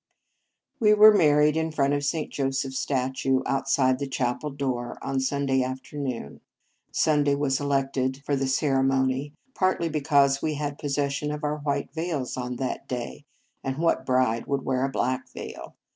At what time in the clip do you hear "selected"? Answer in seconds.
7.57-8.17